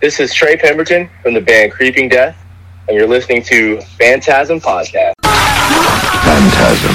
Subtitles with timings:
[0.00, 2.36] This is Trey Pemberton from the band Creeping Death,
[2.86, 5.14] and you're listening to Phantasm Podcast.
[6.22, 6.94] Phantasm.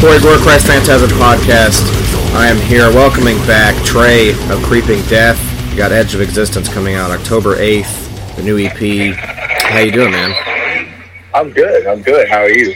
[0.00, 2.21] Corey Gorechrist Phantasm Podcast.
[2.34, 5.38] I am here welcoming back Trey of Creeping Death.
[5.70, 9.14] You got Edge of Existence coming out October 8th, the new EP.
[9.14, 11.04] How you doing, man?
[11.34, 11.86] I'm good.
[11.86, 12.28] I'm good.
[12.28, 12.74] How are you?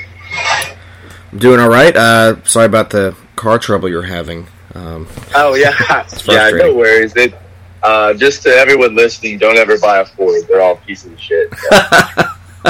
[1.33, 1.97] I'm doing all right.
[1.97, 4.47] Uh, sorry about the car trouble you're having.
[4.75, 5.75] Um, Oh yeah,
[6.29, 6.51] yeah.
[6.51, 7.17] No worries.
[7.17, 7.35] It,
[7.83, 10.43] uh, just to everyone listening, don't ever buy a Ford.
[10.49, 11.49] They're all pieces of shit.
[11.55, 11.69] So,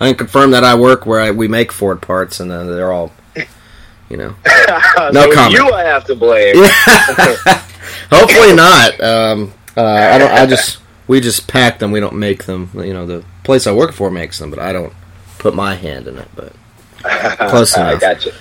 [0.00, 2.92] I can confirm that I work where I, we make Ford parts, and uh, they're
[2.92, 3.12] all,
[4.08, 4.34] you know.
[5.12, 5.52] No so comment.
[5.54, 6.54] You I have to blame.
[8.10, 9.00] Hopefully not.
[9.00, 10.30] Um, uh, I don't.
[10.30, 11.92] I just we just pack them.
[11.92, 12.70] We don't make them.
[12.74, 14.92] You know, the place I work for makes them, but I don't
[15.38, 16.28] put my hand in it.
[16.34, 16.52] But
[17.50, 17.96] Close enough.
[17.96, 18.32] I got you.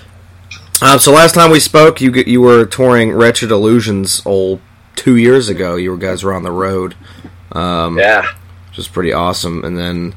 [0.81, 4.61] um, so last time we spoke, you you were touring Wretched Illusions old
[4.95, 5.75] two years ago.
[5.75, 6.95] You guys were on the road,
[7.51, 8.21] um, Yeah.
[8.69, 9.63] which was pretty awesome.
[9.65, 10.15] And then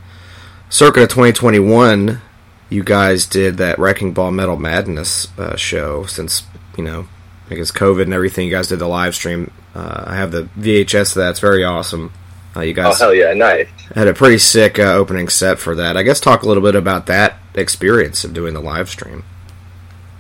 [0.69, 2.21] circa of 2021,
[2.69, 6.05] you guys did that Wrecking Ball Metal Madness uh, show.
[6.07, 6.43] Since
[6.77, 7.09] you know,
[7.51, 9.51] I guess COVID and everything, you guys did the live stream.
[9.75, 11.31] Uh, I have the VHS of that.
[11.31, 12.13] It's very awesome.
[12.57, 13.69] Uh, you guys, Oh hell yeah, nice.
[13.95, 15.97] had a pretty sick uh, opening set for that.
[15.97, 19.25] I guess talk a little bit about that experience of doing the live stream.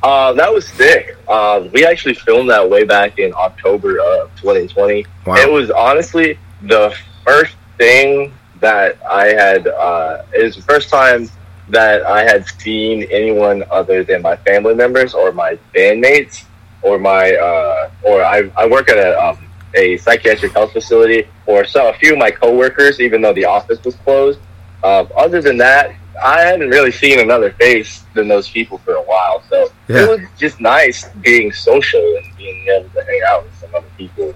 [0.02, 1.16] Uh, that was sick.
[1.26, 5.06] Uh, we actually filmed that way back in October of 2020.
[5.26, 5.36] Wow.
[5.36, 6.94] It was honestly the
[7.24, 9.66] first thing that I had.
[9.66, 11.28] Uh, it was the first time
[11.68, 16.44] that I had seen anyone other than my family members or my bandmates
[16.82, 19.38] or my uh, or I, I work at a um,
[19.74, 23.82] a psychiatric health facility or so a few of my coworkers, even though the office
[23.84, 24.38] was closed.
[24.82, 29.02] Uh, other than that, I hadn't really seen another face than those people for a
[29.02, 29.42] while.
[29.50, 30.04] So Yeah.
[30.04, 33.86] it was just nice being social and being able to hang out with some other
[33.98, 34.34] people and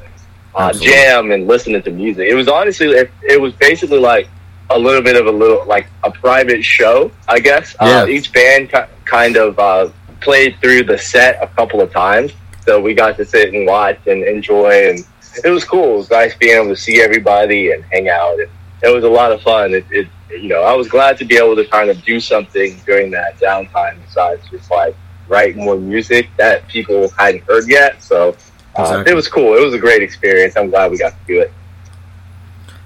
[0.54, 2.28] uh, jam and listening to music.
[2.28, 4.28] It was honestly, it, it was basically like
[4.70, 7.74] a little bit of a little like a private show, I guess.
[7.80, 8.02] Yeah.
[8.02, 12.32] Uh, each band ki- kind of uh, played through the set a couple of times,
[12.64, 15.04] so we got to sit and watch and enjoy, and
[15.44, 15.94] it was cool.
[15.94, 18.38] It was nice being able to see everybody and hang out.
[18.38, 18.48] And
[18.82, 19.74] it was a lot of fun.
[19.74, 22.80] It, it you know, I was glad to be able to kind of do something
[22.86, 24.94] during that downtime besides just like
[25.28, 28.00] write more music that people hadn't heard yet.
[28.02, 28.30] So
[28.78, 29.12] uh, Exactly.
[29.12, 29.56] it was cool.
[29.56, 30.56] It was a great experience.
[30.56, 31.52] I'm glad we got to do it.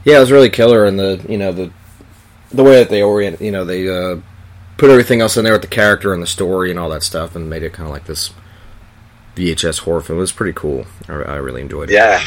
[0.04, 1.70] Yeah, it was really killer, and the you know the
[2.54, 4.20] the way that they orient, you know, they uh,
[4.76, 7.34] put everything else in there with the character and the story and all that stuff,
[7.34, 8.32] and made it kind of like this
[9.37, 10.19] VHS horror film.
[10.19, 10.87] It was pretty cool.
[11.09, 11.94] I, I really enjoyed it.
[11.94, 12.22] Yeah,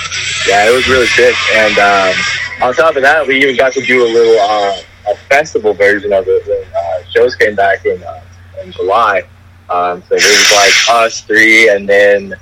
[0.48, 1.36] yeah, it was really sick.
[1.54, 2.16] And um,
[2.62, 4.78] on top of that, we even got to do a little uh,
[5.10, 8.22] a festival version of it when uh, shows came back in uh,
[8.64, 9.24] in July.
[9.70, 12.34] Um, so it was like us three, and then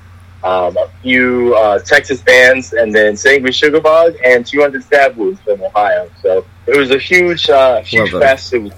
[0.45, 6.09] um, a few uh, Texas bands, and then Sanguisugabogg and 200 Stab Wounds from Ohio.
[6.21, 8.53] So it was a huge, uh, huge Love fest.
[8.53, 8.73] It was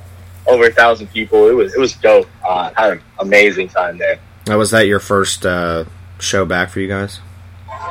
[0.48, 1.50] over a thousand people.
[1.50, 2.28] It was it was dope.
[2.48, 4.18] Uh, had an amazing time there.
[4.48, 5.84] Now, was that your first uh,
[6.20, 7.20] show back for you guys?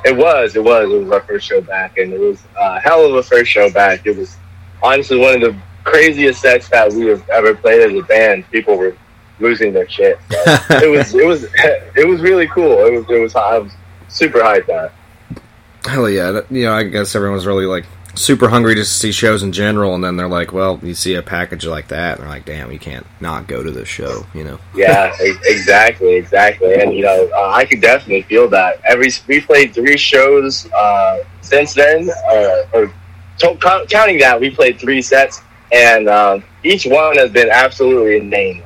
[0.04, 3.04] It was, it was, it was our first show back, and it was a hell
[3.04, 4.06] of a first show back.
[4.06, 4.36] It was
[4.82, 8.50] honestly one of the craziest sets that we have ever played as a band.
[8.50, 8.96] People were
[9.40, 10.18] losing their shit.
[10.68, 11.44] It was, it was,
[11.96, 12.84] it was really cool.
[12.86, 13.72] It was, it was, I was
[14.08, 14.92] super hyped it.
[15.86, 16.40] Hell yeah!
[16.50, 17.84] You know, I guess everyone's really like
[18.18, 21.14] super hungry just to see shows in general, and then they're like, "Well, you see
[21.14, 24.26] a package like that, and they're like, damn, you can't not go to this show."
[24.34, 24.58] You know?
[24.74, 26.74] Yeah, exactly, exactly.
[26.74, 28.80] And you know, uh, I could definitely feel that.
[28.84, 32.92] Every we played three shows uh, since then, uh, or
[33.38, 35.42] to, counting that, we played three sets,
[35.72, 38.62] and um, each one has been absolutely insane.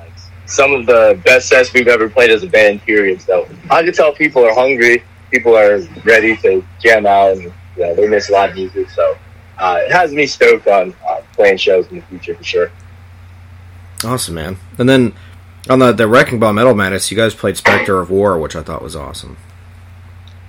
[0.50, 2.82] Some of the best sets we've ever played as a band.
[2.82, 3.22] Period.
[3.22, 5.02] So I can tell people are hungry.
[5.30, 8.90] People are ready to jam out, and you know, they miss live music.
[8.90, 9.16] So
[9.58, 12.70] uh, it has me stoked on uh, playing shows in the future for sure.
[14.04, 14.56] Awesome, man.
[14.78, 15.14] And then
[15.68, 18.62] on the the Wrecking Ball Metal Madness, you guys played Spectre of War, which I
[18.62, 19.36] thought was awesome.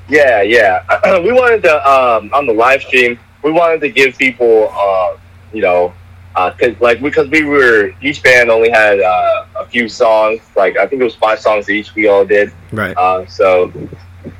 [0.09, 1.19] Yeah, yeah.
[1.19, 3.19] we wanted to um, on the live stream.
[3.43, 5.17] We wanted to give people, uh,
[5.53, 5.93] you know,
[6.35, 10.39] uh 'cause like because we were each band only had uh, a few songs.
[10.55, 11.93] Like I think it was five songs each.
[11.95, 12.51] We all did.
[12.71, 12.95] Right.
[12.97, 13.71] Uh, so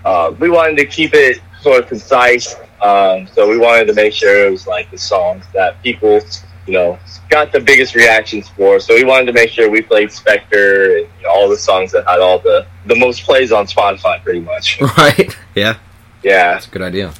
[0.06, 2.56] uh, we wanted to keep it sort of concise.
[2.82, 6.20] Um, so we wanted to make sure it was like the songs that people,
[6.66, 6.98] you know,
[7.30, 8.80] got the biggest reactions for.
[8.80, 11.92] So we wanted to make sure we played Spectre and you know, all the songs
[11.92, 14.80] that had all the the most plays on Spotify, pretty much.
[14.98, 15.36] Right.
[15.56, 15.76] Yeah.
[16.24, 16.54] Yeah.
[16.54, 17.14] That's a good idea.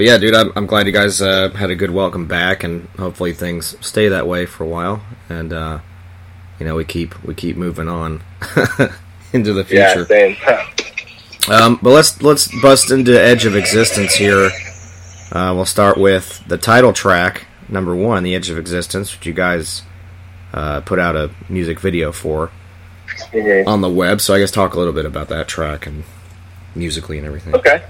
[0.00, 2.88] But yeah, dude, I'm, I'm glad you guys uh, had a good welcome back, and
[2.98, 5.80] hopefully things stay that way for a while, and uh,
[6.58, 8.22] you know we keep we keep moving on
[9.34, 10.06] into the future.
[10.08, 10.36] Yeah, same.
[11.50, 14.50] Um, but let's let's bust into Edge of Existence here.
[15.32, 19.34] Uh, we'll start with the title track, number one, "The Edge of Existence," which you
[19.34, 19.82] guys
[20.54, 22.50] uh, put out a music video for
[23.34, 23.66] Mhm.
[23.66, 24.22] on the web.
[24.22, 26.04] So I guess talk a little bit about that track and
[26.74, 27.54] musically and everything.
[27.54, 27.82] Okay.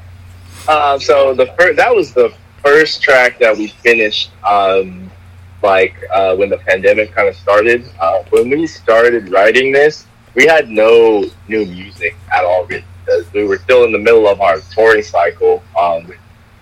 [0.71, 2.33] Uh, so the first that was the
[2.63, 4.31] first track that we finished.
[4.45, 5.11] Um,
[5.63, 7.85] like uh, when the pandemic kind of started.
[8.01, 13.45] Uh, when we started writing this, we had no new music at all because we
[13.45, 16.19] were still in the middle of our touring cycle um, with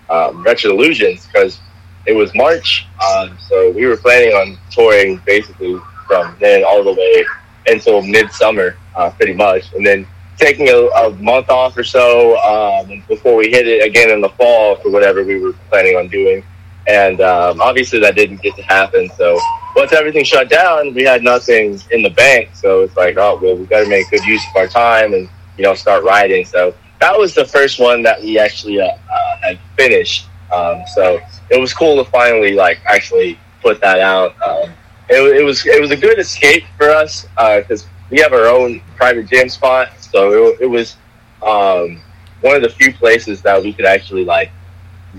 [0.09, 1.59] um, Wretched Illusions because
[2.05, 2.87] it was March.
[3.07, 7.25] Um, so we were planning on touring basically from then all the way
[7.67, 10.07] until midsummer, uh, pretty much, and then
[10.39, 14.29] taking a, a month off or so um, before we hit it again in the
[14.29, 16.43] fall for whatever we were planning on doing.
[16.87, 19.09] And um, obviously that didn't get to happen.
[19.17, 19.37] So
[19.75, 22.49] once everything shut down, we had nothing in the bank.
[22.55, 25.29] So it's like, oh, well, we've got to make good use of our time and,
[25.57, 26.45] you know, start writing.
[26.45, 30.27] So that was the first one that we actually uh, uh, had finished.
[30.51, 31.19] Um, so
[31.49, 34.35] it was cool to finally, like, actually put that out.
[34.41, 34.71] Um,
[35.09, 38.81] it, it was it was a good escape for us because we have our own
[38.95, 39.89] private gym spot.
[40.11, 40.95] So it, it was
[41.41, 42.01] um,
[42.41, 44.51] one of the few places that we could actually like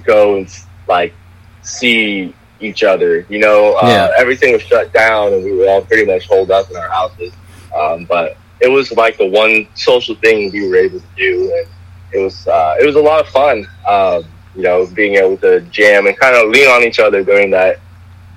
[0.04, 0.48] go and
[0.88, 1.14] like
[1.62, 3.26] see each other.
[3.28, 4.10] You know, uh, Yeah.
[4.16, 7.32] everything was shut down and we were all pretty much holed up in our houses.
[7.74, 11.66] Um, but it was like the one social thing we were able to do, and
[12.12, 13.66] it was uh, it was a lot of fun.
[13.88, 14.24] Um,
[14.56, 17.78] you know, being able to jam and kind of lean on each other during that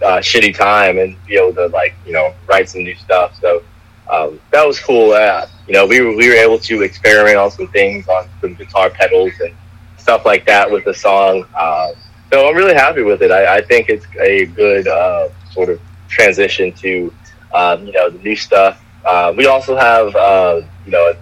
[0.06, 3.38] uh, shitty time and be able to like you know write some new stuff.
[3.42, 3.64] So
[4.10, 5.12] um, that was cool.
[5.12, 8.54] Uh, you know, we were we were able to experiment on some things on some
[8.56, 9.54] guitar pedals and
[9.98, 11.46] stuff like that with the song.
[11.56, 11.94] Uh,
[12.32, 13.32] so I'm really happy with it.
[13.32, 15.80] I, I think it's a good uh, sort of
[16.10, 17.14] transition to
[17.54, 18.84] um, you know the new stuff.
[19.06, 21.14] Uh, we also have uh, you know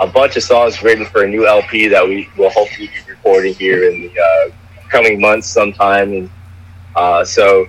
[0.00, 3.54] a bunch of songs written for a new LP that we will hopefully be recording
[3.54, 4.50] here in the uh,
[4.90, 6.12] coming months sometime.
[6.94, 7.66] And so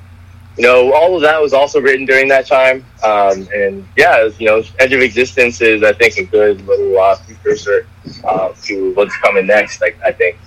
[0.58, 2.84] you know, all of that was also written during that time.
[3.04, 7.16] Um, and yeah, you know, Edge of Existence is, I think, a good little uh,
[7.26, 7.88] precursor
[8.24, 9.82] uh, to what's coming next.
[9.84, 10.38] I, I think.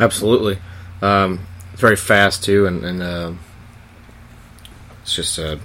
[0.00, 0.58] Absolutely.
[1.02, 1.40] Um,
[1.72, 3.32] it's very fast too, and, and uh,
[5.02, 5.56] it's just uh,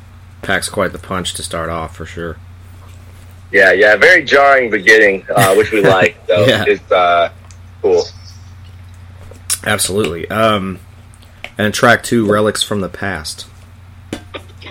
[0.41, 2.37] packs quite the punch to start off for sure.
[3.51, 6.15] Yeah, yeah, very jarring beginning, uh, which we like.
[6.27, 6.63] So Yeah.
[6.67, 7.31] it's uh,
[7.81, 8.03] cool.
[9.65, 10.29] Absolutely.
[10.29, 10.79] Um,
[11.65, 13.47] and track two, relics from the past.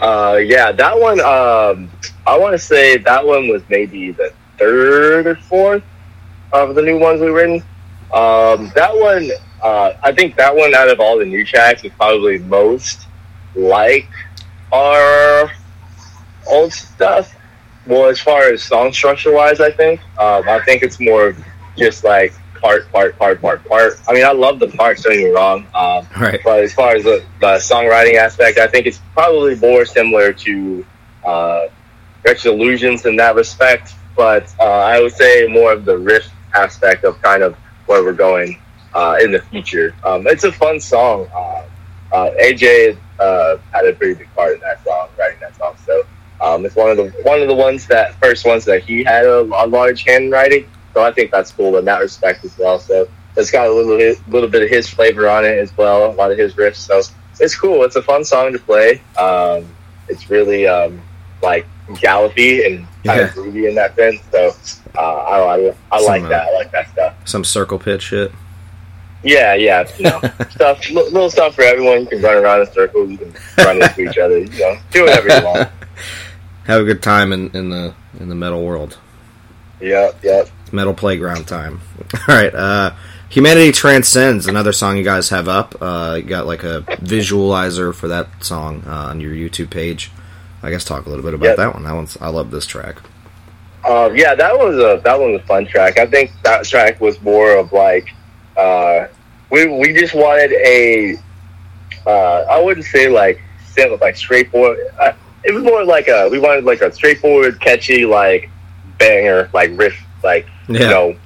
[0.01, 1.21] Uh, yeah, that one.
[1.21, 1.91] Um,
[2.27, 5.85] I want to say that one was maybe the third or fourth
[6.53, 7.63] of the new ones we've written.
[8.13, 9.31] Um, that one,
[9.63, 13.07] uh, I think that one out of all the new tracks is probably most
[13.55, 14.09] like
[14.73, 15.53] our
[16.49, 17.35] old stuff.
[17.87, 20.01] Well, as far as song structure wise, I think.
[20.19, 21.37] Um, I think it's more
[21.77, 24.01] just like part, part, part, part, part.
[24.09, 25.03] I mean, I love the parts.
[25.03, 25.67] Don't get me wrong.
[25.75, 26.41] Um, Right.
[26.45, 30.87] but as far as the, the songwriting aspect, I think it's probably more similar to
[31.25, 31.67] uh,
[32.45, 33.95] Illusions in that respect.
[34.17, 38.13] But uh, I would say more of the riff aspect of kind of where we're
[38.13, 38.61] going
[38.95, 39.95] uh, in the future.
[40.05, 41.29] Um, it's a fun song.
[41.35, 41.63] Uh,
[42.13, 45.77] uh, AJ uh, had a pretty big part in that song, writing that song.
[45.87, 46.03] So
[46.41, 49.25] um, it's one of the one of the ones that first ones that he had
[49.25, 50.69] a, a large hand writing.
[50.95, 52.79] So I think that's cool in that respect as well.
[52.79, 56.11] So it's got a little bit, little bit of his flavor on it as well,
[56.11, 56.77] a lot of his riffs.
[56.77, 57.01] So
[57.39, 57.85] it's cool.
[57.85, 59.01] It's a fun song to play.
[59.19, 59.69] Um,
[60.09, 61.01] it's really um,
[61.43, 61.67] like
[62.01, 63.27] gallopy and kind Yeah.
[63.27, 64.21] of groovy in that sense.
[64.33, 64.55] So
[64.97, 66.49] uh, I, I, I like Some, uh, that.
[66.49, 67.15] I like that stuff.
[67.25, 68.33] Some circle pit shit.
[69.23, 70.21] Yeah, yeah, you know,
[70.51, 72.01] stuff, little stuff for everyone.
[72.01, 73.11] You can run around in circles.
[73.11, 74.39] You can run into each other.
[74.39, 75.69] You know, do whatever you want.
[76.65, 78.97] Have a good time in, in the in the metal world.
[79.81, 80.49] Yep, yep.
[80.73, 81.81] Metal playground time.
[82.29, 82.55] All right.
[82.55, 82.93] Uh,
[83.31, 85.77] Humanity transcends another song you guys have up.
[85.81, 90.11] Uh, you got like a visualizer for that song uh, on your YouTube page.
[90.65, 91.57] I guess talk a little bit about Yep.
[91.59, 91.85] that one.
[91.85, 92.97] That one's I love this track.
[93.89, 95.97] Um, yeah, that was a that one was a fun track.
[95.97, 98.09] I think that track was more of like
[98.57, 99.07] uh,
[99.51, 101.15] we we just wanted a
[102.07, 103.41] uh, I wouldn't say like
[103.73, 104.79] simple like straightforward.
[104.99, 105.13] Uh,
[105.45, 108.51] it was more like a we wanted like a straightforward, catchy like
[108.99, 111.17] banger like riff like you know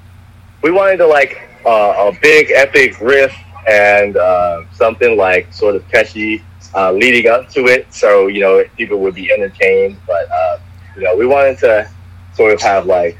[0.62, 3.34] we wanted to like uh, a big epic riff
[3.68, 6.42] and uh, something like sort of catchy
[6.74, 9.96] uh, leading up to it, so you know people would be entertained.
[10.06, 10.58] But uh,
[10.96, 11.88] you know we wanted to
[12.34, 13.18] sort of have like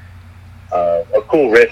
[0.73, 1.71] uh, a cool riff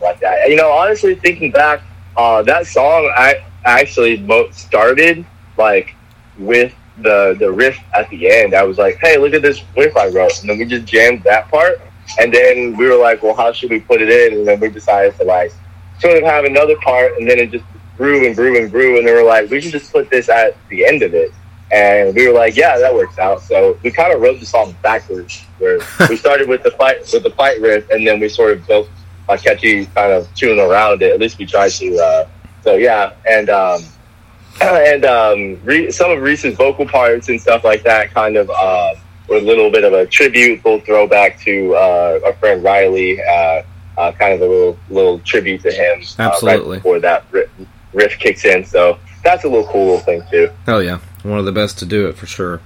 [0.00, 0.48] like that.
[0.48, 1.82] You know, honestly, thinking back,
[2.16, 5.24] uh, that song I actually started
[5.56, 5.94] like
[6.38, 8.54] with the the riff at the end.
[8.54, 11.22] I was like, hey, look at this riff I wrote, and then we just jammed
[11.24, 11.80] that part.
[12.18, 14.38] And then we were like, well, how should we put it in?
[14.38, 15.52] And then we decided to like
[16.00, 17.64] sort of have another part, and then it just
[17.96, 18.98] grew and grew and grew.
[18.98, 21.32] And they were like, we should just put this at the end of it.
[21.70, 23.42] And we were like, yeah, that works out.
[23.42, 27.22] So we kind of wrote the song backwards, where we started with the fight with
[27.22, 28.88] the fight riff, and then we sort of built
[29.28, 31.12] a catchy kind of tune around it.
[31.12, 31.98] At least we tried to.
[31.98, 32.28] Uh,
[32.62, 33.82] so yeah, and um,
[34.60, 38.94] and um, Re- some of Reese's vocal parts and stuff like that kind of uh,
[39.28, 43.20] were a little bit of a tribute, full throwback to uh, our friend Riley.
[43.22, 43.62] Uh,
[43.96, 46.00] uh, kind of a little little tribute to him.
[46.18, 46.70] Uh, Absolutely.
[46.76, 47.50] right before that riff,
[47.92, 48.64] riff kicks in.
[48.64, 50.50] So that's a little cool little thing too.
[50.66, 52.60] Hell yeah, one of the best to do it for sure.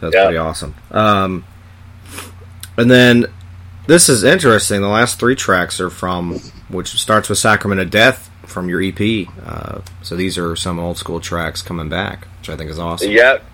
[0.00, 0.24] So that's Yeah.
[0.24, 0.74] pretty awesome.
[0.90, 1.44] Um,
[2.76, 3.26] and then
[3.86, 4.80] this is interesting.
[4.80, 9.28] The last three tracks are from which starts with "Sacrament of Death" from your EP.
[9.46, 13.12] Uh, so these are some old school tracks coming back, which I think is awesome.
[13.12, 13.44] Yep.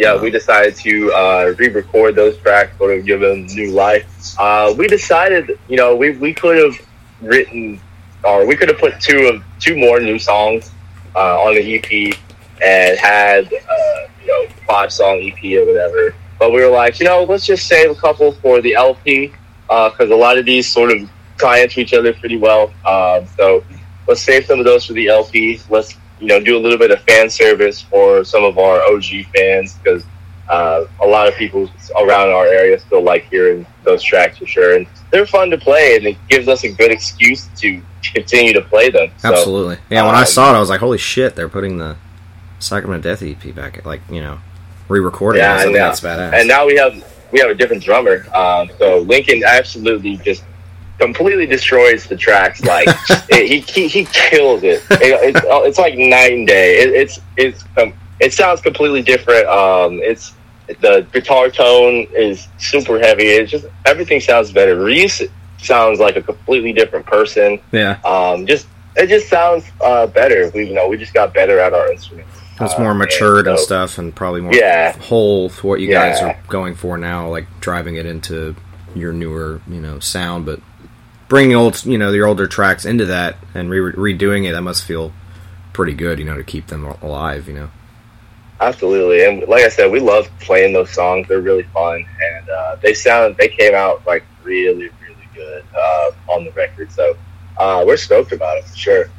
[0.00, 4.06] Yeah, we decided to uh, re-record those tracks, sort of give them new life.
[4.38, 6.88] Uh, we decided, you know, we, we could have
[7.20, 7.78] written,
[8.24, 10.70] or we could have put two of two more new songs
[11.14, 12.16] uh, on the EP
[12.64, 16.14] and had, uh, you know, five song EP or whatever.
[16.38, 19.34] But we were like, you know, let's just save a couple for the LP
[19.68, 22.72] because a lot of these sort of tie into each other pretty well.
[22.86, 23.62] Um, so
[24.08, 25.60] let's save some of those for the LP.
[25.68, 29.26] Let's you know do a little bit of fan service for some of our OG
[29.34, 30.04] fans because
[30.48, 34.76] uh, a lot of people around our area still like hearing those tracks for sure,
[34.76, 38.60] and they're fun to play, and it gives us a good excuse to continue to
[38.62, 39.10] play them.
[39.18, 39.78] So, Absolutely.
[39.88, 41.96] Yeah, when I um, saw it, I was like, "Holy shit!" They're putting the
[42.58, 44.40] Sacrament of Death EP back, like you know,
[44.88, 45.40] re-recording.
[45.40, 45.44] it.
[45.44, 46.32] Yeah, I think and now, that's badass.
[46.38, 48.26] and now we have we have a different drummer.
[48.34, 50.42] Um, so Lincoln absolutely just
[51.00, 52.62] completely destroys the tracks.
[52.64, 52.86] Like
[53.30, 54.82] it, he, he he kills it.
[54.90, 56.80] It- it's it's like night and day.
[56.82, 59.46] It, it's it's um, it sounds completely different.
[59.48, 60.34] Um, it's
[60.80, 63.24] the guitar tone is super heavy.
[63.26, 64.80] It's just everything sounds better.
[64.82, 65.20] Reese
[65.58, 67.60] sounds like a completely different person.
[67.72, 68.66] yeah, Um, just
[68.96, 70.50] it just sounds uh, better.
[70.54, 72.30] We you know we just got better at our instruments.
[72.60, 74.92] it's Uh, more matured and so- stuff, and probably more Yeah.
[74.98, 78.54] whole for what you guys are going for now, like driving it into
[78.94, 80.60] your newer, you know, sound, but
[81.30, 84.52] bringing old, you know, your older tracks into that and re- redoing it.
[84.52, 85.12] That must feel
[85.72, 87.70] pretty good, you know, to keep them alive, you know.
[88.60, 91.26] Absolutely, and like I said, we love playing those songs.
[91.28, 96.10] They're really fun, and uh, they sound they came out like really, really good uh,
[96.28, 96.92] on the record.
[96.92, 97.16] So
[97.56, 99.10] uh, we're stoked about it for sure.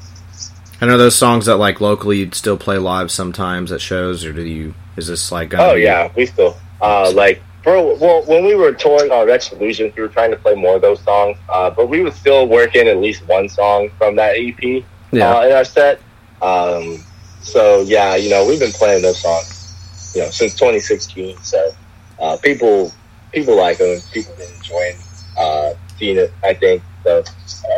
[0.80, 4.32] I know those songs that like locally you'd still play live sometimes at shows, or
[4.32, 4.76] do you?
[4.96, 5.56] Is this like?
[5.56, 7.96] Oh yeah, we still uh, like bro.
[7.96, 10.82] Well, when we were touring on Wretched Illusions, we were trying to play more of
[10.82, 14.36] those songs, uh, but we would still work in at least one song from that
[14.38, 15.34] EP yeah.
[15.34, 16.02] uh, in our set.
[16.42, 17.04] Um,
[17.42, 21.38] so yeah, you know, we've been playing those songs, you know, since 2016.
[21.44, 21.72] So
[22.20, 22.92] uh, people
[23.32, 24.00] people like them.
[24.12, 24.98] People been enjoying
[25.38, 26.32] uh, seeing it.
[26.44, 27.24] I think so.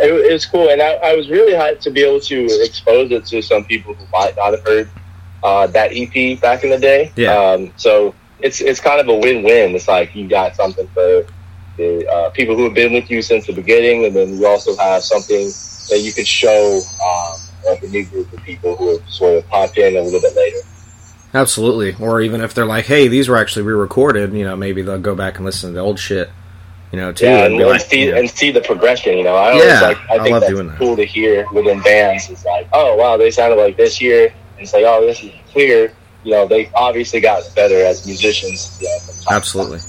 [0.02, 3.12] It, it was cool, and I, I was really hyped to be able to expose
[3.12, 4.90] it to some people who might not have heard
[5.44, 7.12] uh, that EP back in the day.
[7.16, 7.34] Yeah.
[7.34, 9.74] Um, so it's it's kind of a win-win.
[9.76, 11.26] It's like you got something for
[11.78, 14.76] the uh, people who have been with you since the beginning, and then you also
[14.78, 15.46] have something
[15.90, 19.48] that you could show um, like a new group of people who have sort of
[19.50, 20.60] popped in a little bit later.
[21.34, 21.96] Absolutely.
[22.00, 25.16] Or even if they're like, hey, these were actually re-recorded, you know, maybe they'll go
[25.16, 26.30] back and listen to the old shit,
[26.92, 27.26] you know, too.
[27.26, 29.18] Yeah, and and, like, see you know, and see the progression.
[29.18, 29.98] You know, I always Yeah, like.
[30.12, 30.78] I I think love that's doing that.
[30.78, 32.30] cool to hear within bands.
[32.30, 34.28] It's like, oh wow, they sounded like this year.
[34.28, 35.92] and it's like, oh, this is clear.
[36.24, 38.78] You know, they obviously got better as musicians.
[38.82, 39.80] You know, from time to Absolutely.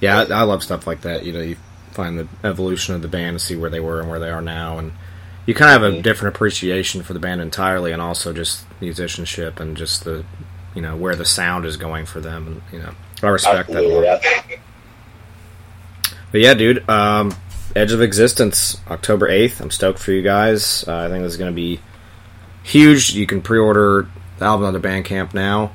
[0.00, 1.24] yeah, I, I love stuff like that.
[1.24, 1.56] You know, you
[1.92, 4.78] find the evolution of the band see where they were and where they are now,
[4.78, 4.92] and
[5.46, 6.02] you kind of have a Mhm.
[6.02, 10.24] different appreciation for the band entirely, and also just musicianship and just the,
[10.74, 13.76] you know, where the sound is going for them, and you know, I respect that
[13.78, 14.20] Absolutely, lot.
[14.22, 14.56] yeah.
[16.32, 17.34] But yeah, dude, um,
[17.74, 19.60] Edge of Existence, October 8th.
[19.60, 20.84] I'm stoked for you guys.
[20.86, 21.80] Uh, I think this is going to be
[22.62, 23.10] huge.
[23.14, 24.06] You can pre order
[24.40, 25.70] the album on the Bandcamp now,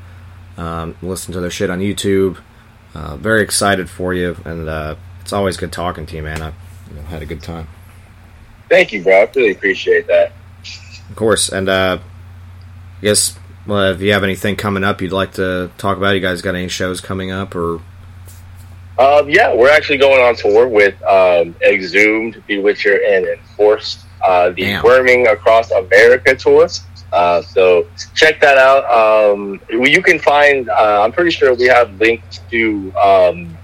[0.57, 2.37] um, listen to their shit on YouTube.
[2.93, 6.41] Uh, very excited for you, and uh, it's always good talking to you, man.
[6.41, 6.47] I
[6.89, 7.67] you know, had a good time.
[8.69, 9.21] Thank you, bro.
[9.21, 10.33] I really appreciate that.
[11.09, 11.99] Of course, and uh,
[12.97, 16.19] I guess well, if you have anything coming up you'd like to talk about, you
[16.19, 17.81] guys got any shows coming up or
[18.97, 24.63] Um, yeah, we're actually going on tour with um, Exhumed, Bewitcher, and Enforced, uh, the
[24.63, 24.83] Damn.
[24.83, 26.67] Worming Across America tour.
[27.11, 28.83] Uh, so check that out.
[28.91, 33.57] Um, you can find, uh, I'm pretty sure we have links to, um,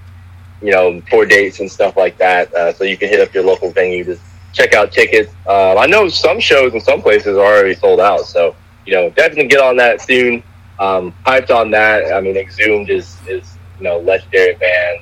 [0.62, 2.52] you know, tour dates and stuff like that.
[2.54, 4.18] Uh, so you can hit up your local venue to
[4.52, 5.34] check out tickets.
[5.46, 8.54] Uh, I know some shows in some places are already sold out, so
[8.86, 10.42] you know definitely get on that soon.
[10.78, 12.12] Um, hyped on that.
[12.12, 15.00] I mean, Exhumed is is you know legendary band.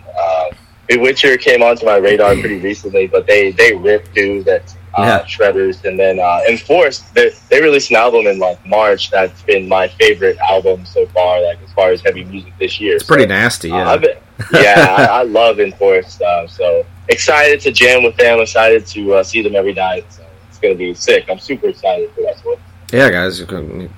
[0.90, 5.02] Uh, Bewitcher came onto my radar pretty recently, but they they rip dude that uh,
[5.02, 5.24] Yeah.
[5.24, 7.14] Shredders, and then uh, Enforced.
[7.14, 9.10] They, they released an album in like March.
[9.10, 12.96] That's been my favorite album so far, like as far as heavy music this year.
[12.96, 13.90] It's pretty nasty, Uh, yeah.
[13.90, 14.16] I've been-
[14.54, 16.22] yeah, I, I love Enforced.
[16.22, 18.40] Uh, so excited to jam with them.
[18.40, 20.10] Excited to uh, see them every night.
[20.10, 21.26] So it's gonna be sick.
[21.28, 22.38] I'm super excited for that.
[22.42, 22.56] tour.
[22.92, 23.40] Yeah, guys,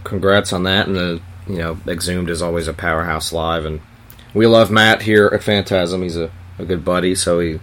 [0.04, 0.88] congrats on that.
[0.88, 3.80] And the you know, Exhumed is always a powerhouse live, and
[4.34, 6.02] we love Matt here at Phantasm.
[6.02, 7.54] He's a, a good buddy, so he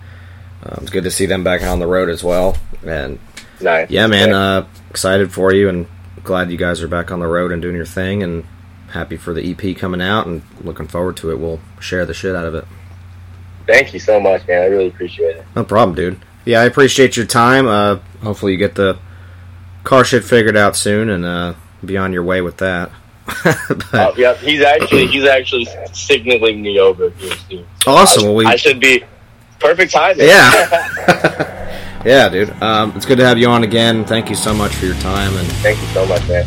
[0.64, 2.58] um, it's good to see them back on the road as well.
[2.86, 3.20] And
[3.62, 3.90] Nice.
[3.90, 5.88] yeah, man, uh, excited for you, and
[6.24, 8.46] glad you guys are back on the road and doing your thing, and
[8.92, 11.40] happy for the EP coming out, and looking forward to it.
[11.40, 12.66] We'll share the shit out of it.
[13.68, 14.64] Thank you so much, man.
[14.64, 15.46] I really appreciate it.
[15.56, 16.20] No problem, dude.
[16.46, 17.68] Yeah, I appreciate your time.
[17.68, 18.98] Uh, hopefully, you get the
[19.84, 21.54] car shit figured out soon, and uh,
[21.86, 22.90] be on your way with that.
[23.92, 27.66] But- Uh, yep, he's actually he's actually signaling me over here soon.
[27.88, 28.24] Awesome.
[28.24, 29.04] I, Well, we, I should be
[29.60, 30.28] perfect timing.
[30.28, 32.02] Yeah.
[32.06, 32.50] yeah, dude.
[32.62, 34.06] Um, it's good to have you on again.
[34.06, 36.46] Thank you so much for your time, and Thank you so much, man.